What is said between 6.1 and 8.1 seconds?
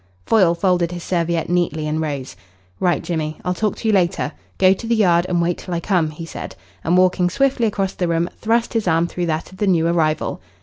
said, and, walking swiftly across the